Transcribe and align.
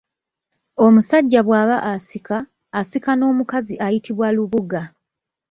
Omusajja 0.85 1.39
bwaba 1.47 1.77
asika, 1.93 2.37
asika 2.79 3.11
n’omukazi 3.15 3.75
ayitibwa 3.85 4.27
Lubuga. 4.35 4.81